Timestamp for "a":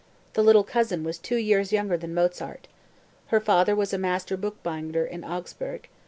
3.93-3.99